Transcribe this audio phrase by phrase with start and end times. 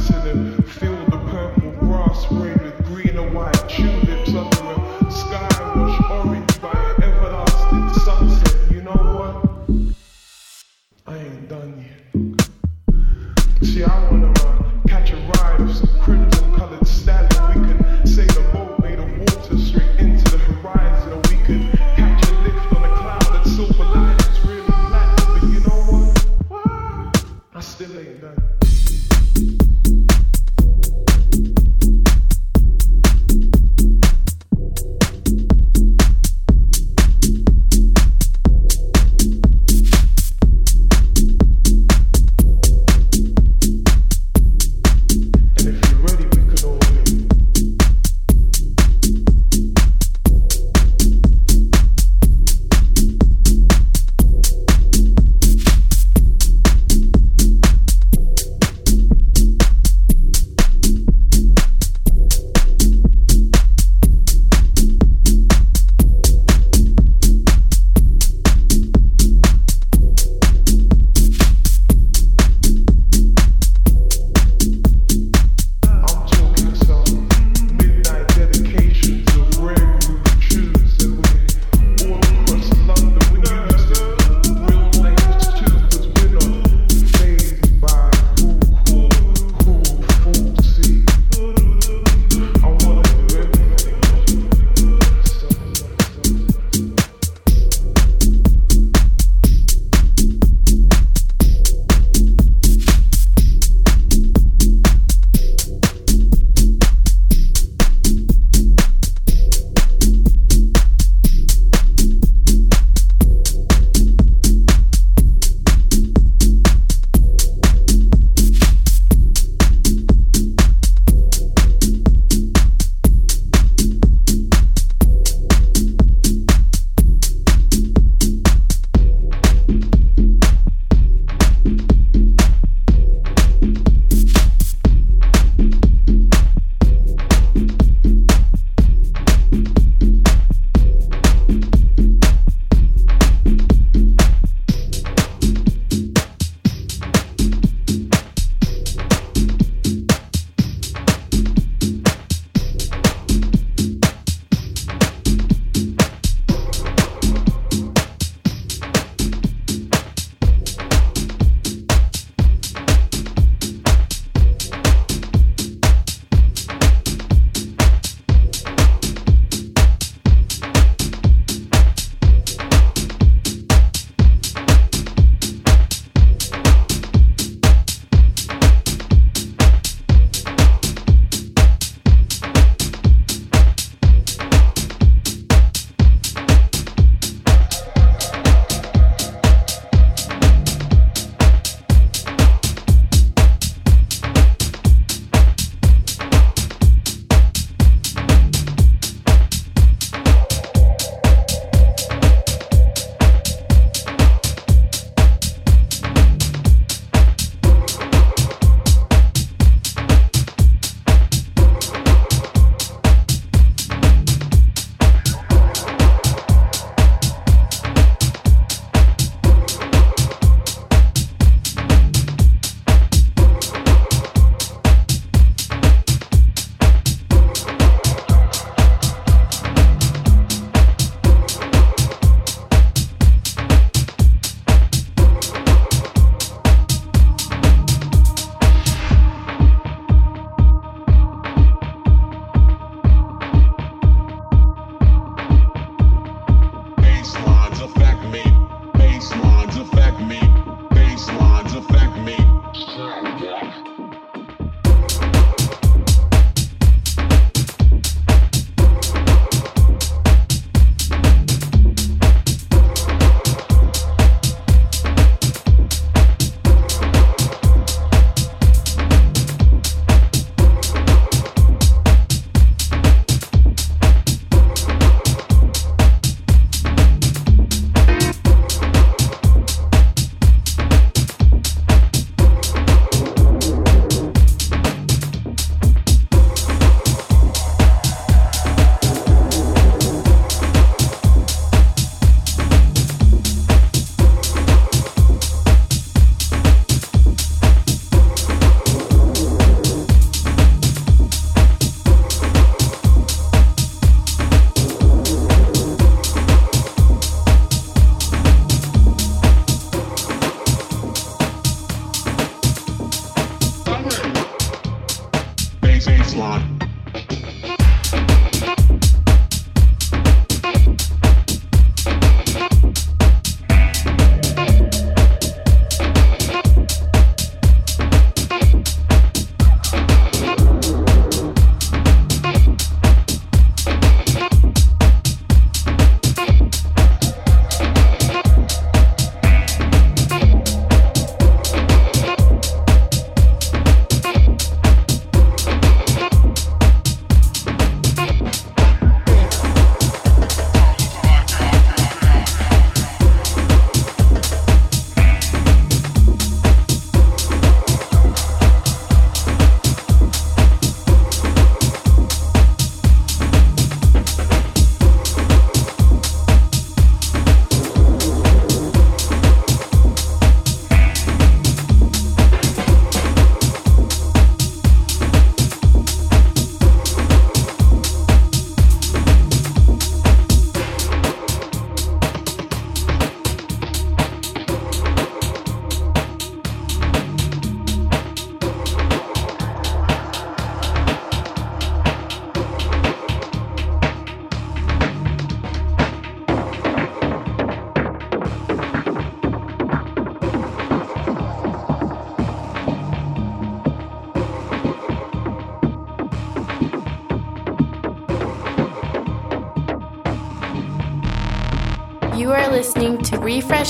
[0.00, 0.49] dancing and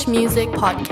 [0.06, 0.89] Music Podcast.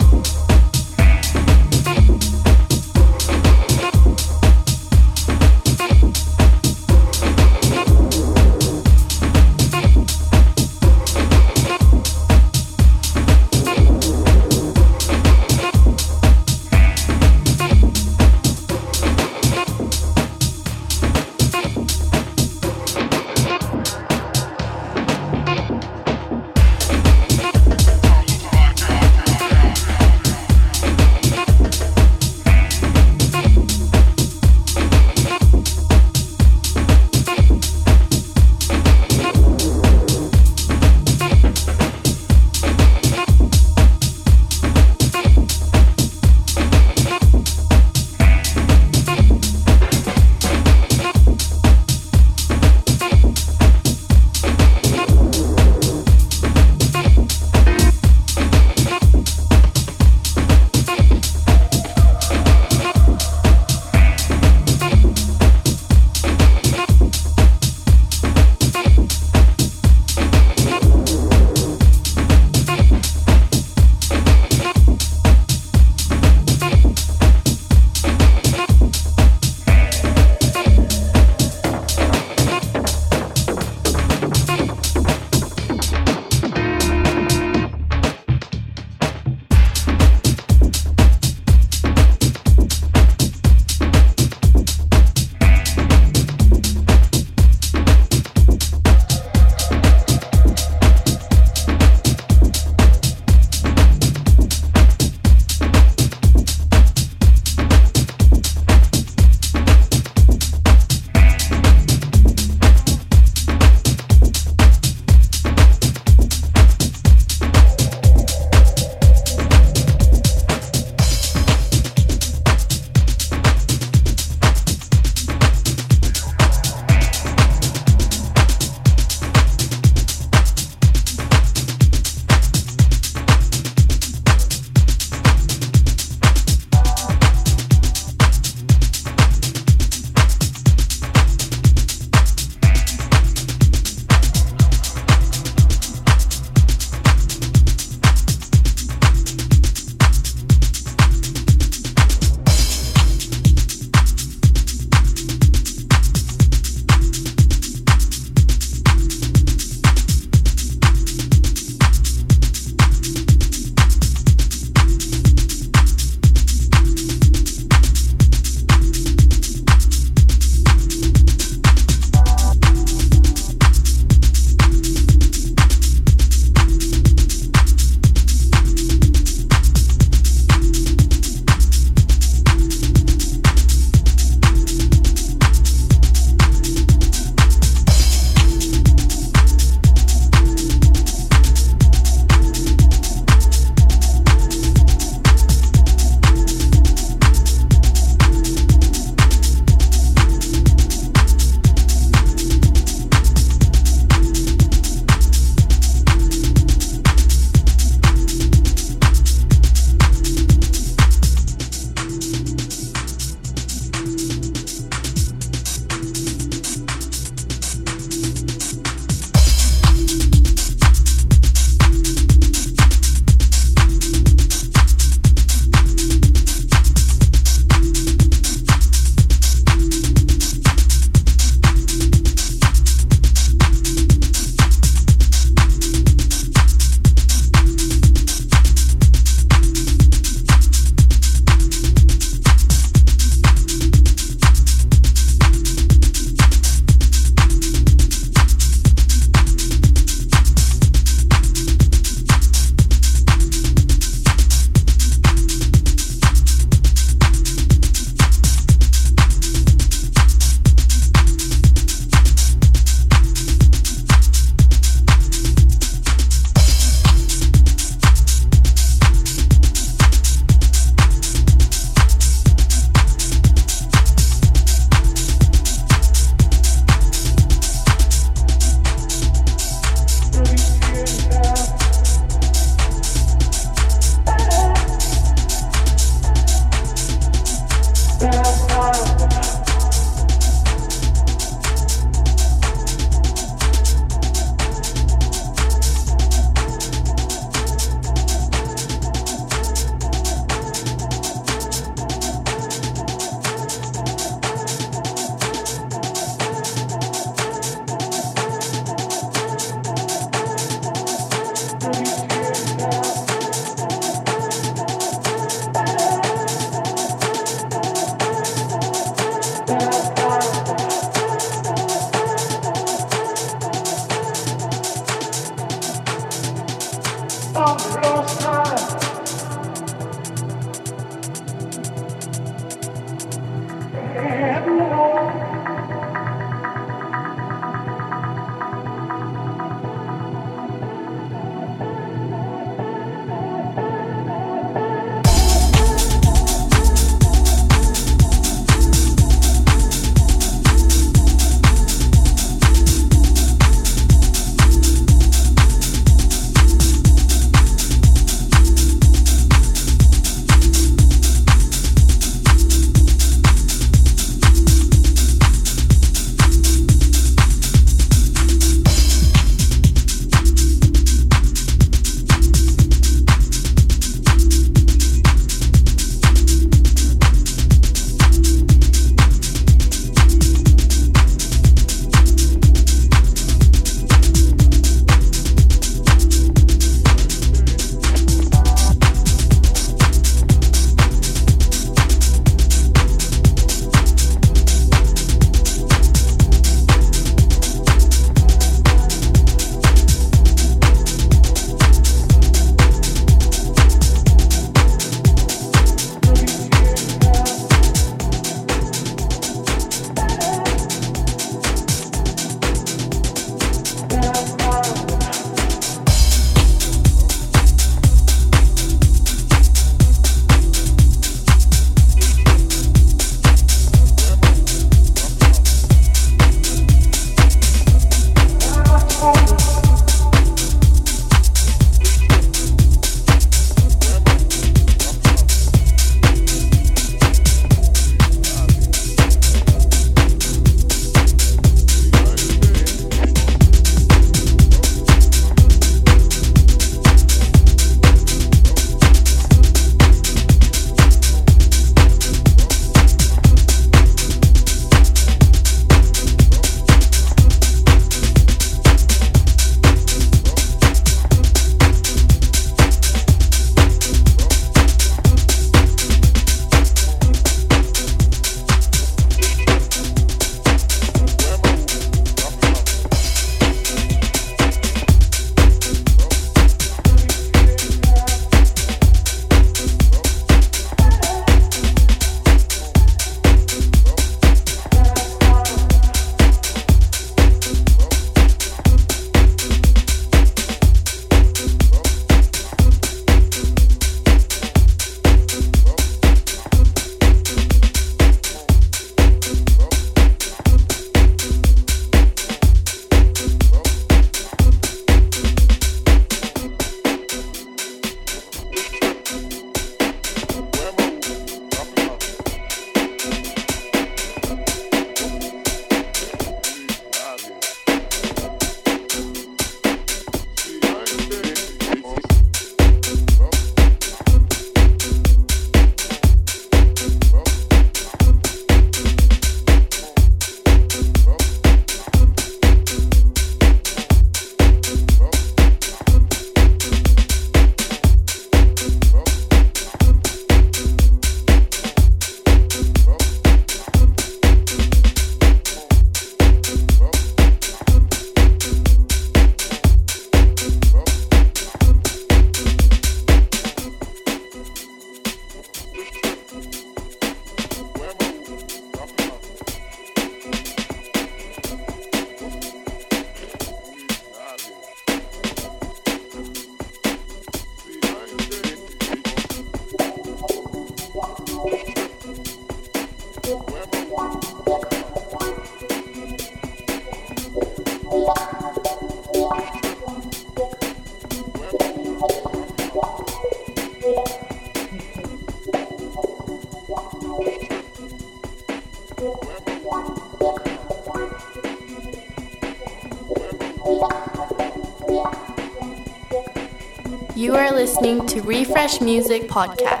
[598.31, 600.00] To Refresh Music Podcast.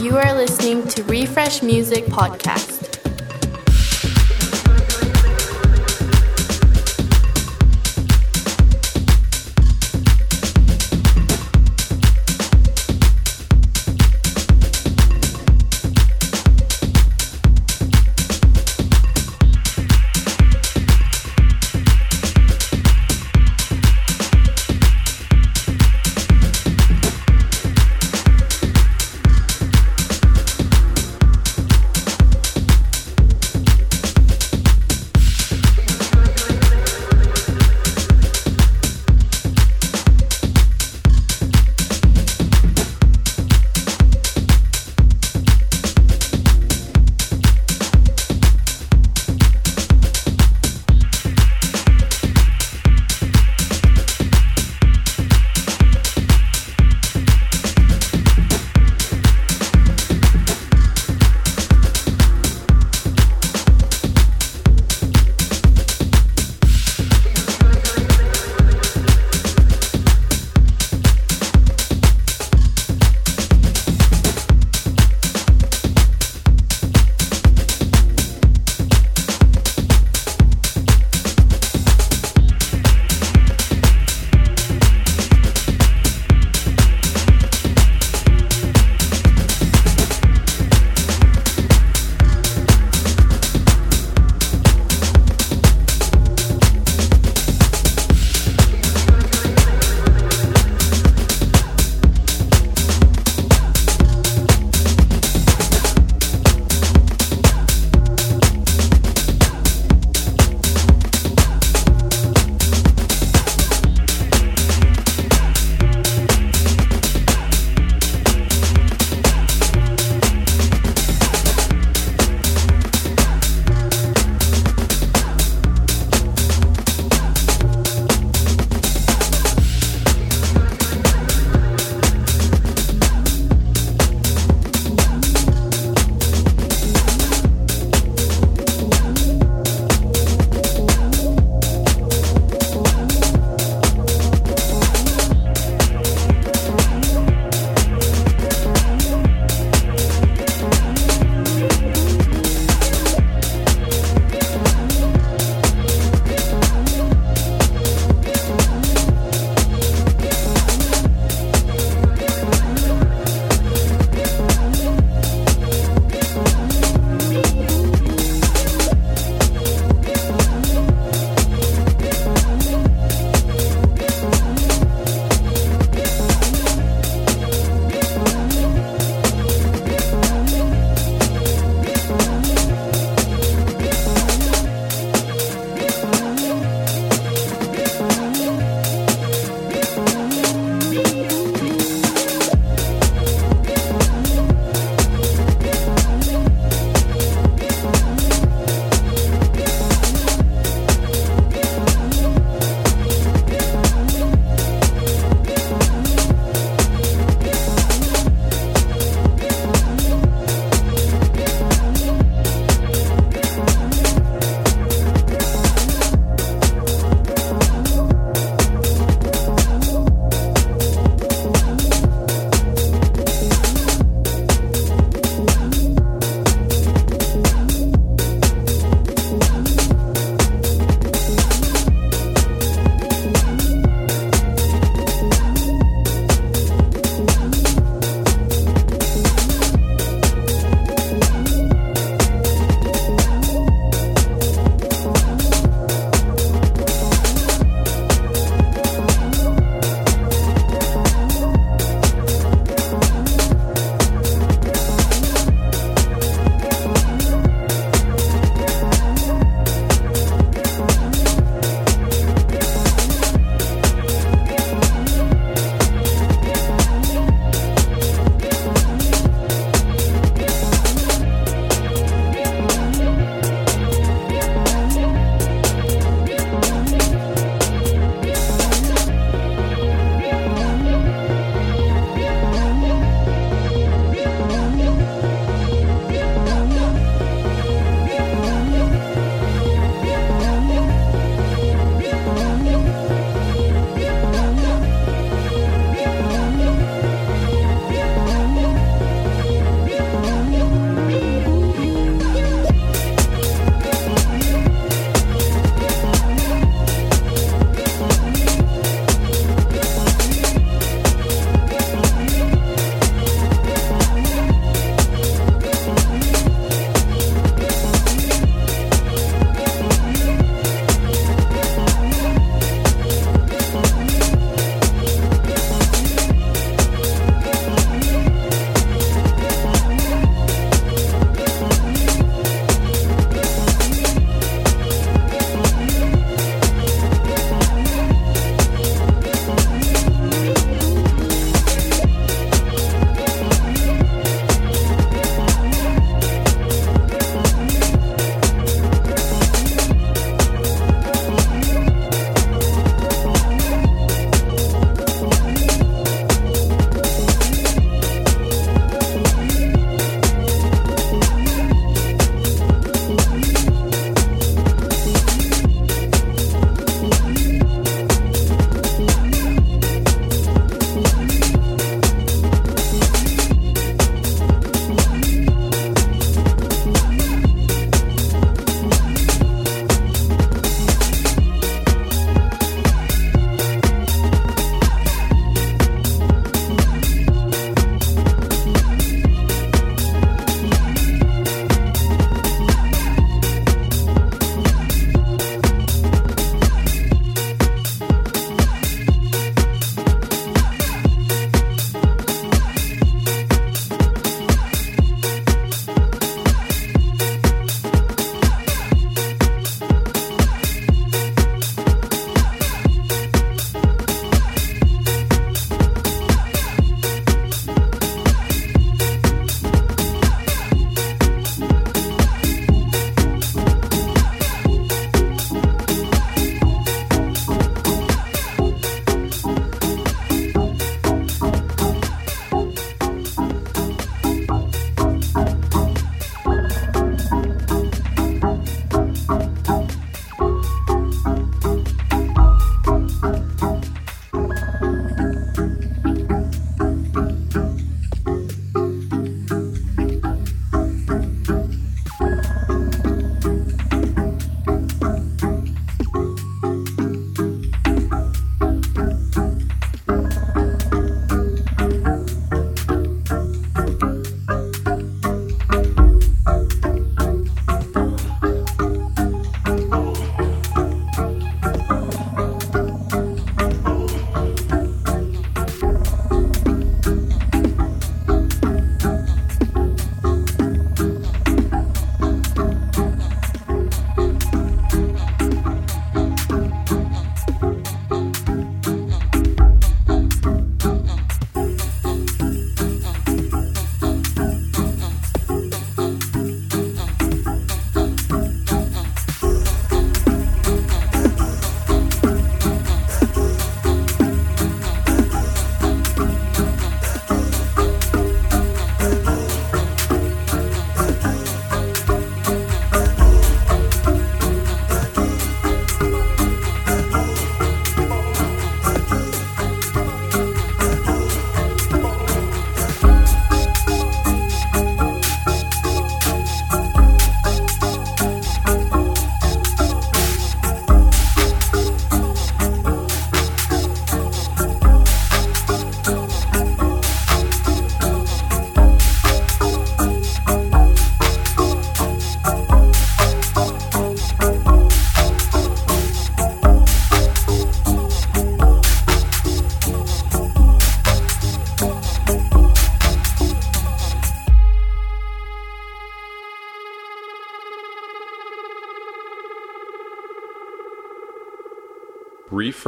[0.00, 2.79] You are listening to Refresh Music Podcast.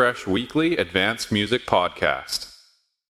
[0.03, 2.52] Refresh Weekly Advanced Music Podcast.